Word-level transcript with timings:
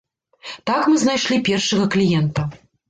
Так 0.71 0.81
мы 0.93 1.03
знайшлі 1.03 1.41
першага 1.51 1.85
кліента. 1.97 2.51